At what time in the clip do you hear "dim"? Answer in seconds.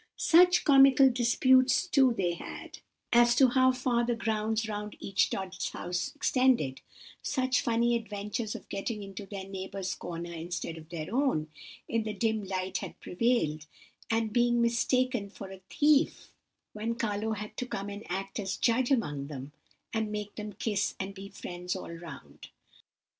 12.15-12.43